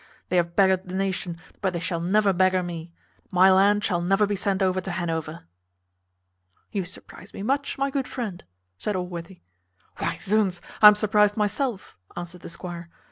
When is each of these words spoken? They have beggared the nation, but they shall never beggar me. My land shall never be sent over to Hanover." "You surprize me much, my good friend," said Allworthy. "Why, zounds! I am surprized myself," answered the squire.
They 0.29 0.37
have 0.37 0.55
beggared 0.55 0.87
the 0.89 0.95
nation, 0.95 1.37
but 1.61 1.73
they 1.73 1.79
shall 1.79 1.99
never 1.99 2.33
beggar 2.33 2.63
me. 2.63 2.91
My 3.29 3.51
land 3.51 3.83
shall 3.83 4.01
never 4.01 4.25
be 4.25 4.35
sent 4.35 4.63
over 4.63 4.81
to 4.81 4.89
Hanover." 4.93 5.43
"You 6.71 6.85
surprize 6.85 7.35
me 7.35 7.43
much, 7.43 7.77
my 7.77 7.91
good 7.91 8.07
friend," 8.07 8.43
said 8.79 8.95
Allworthy. 8.95 9.41
"Why, 9.97 10.17
zounds! 10.19 10.59
I 10.81 10.87
am 10.87 10.95
surprized 10.95 11.37
myself," 11.37 11.97
answered 12.17 12.41
the 12.41 12.49
squire. 12.49 12.89